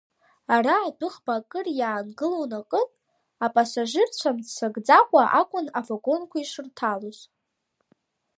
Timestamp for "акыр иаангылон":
1.39-2.51